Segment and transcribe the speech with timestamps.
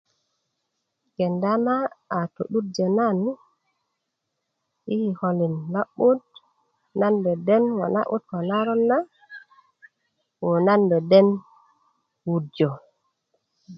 [1.15, 1.75] kenda na
[2.33, 3.17] to'durjö nan
[4.85, 6.21] yi kikolin lo'but
[6.99, 8.97] nan deden ŋo' na'but ko naron na
[10.41, 11.27] woo nan deden
[12.25, 12.69] wurjö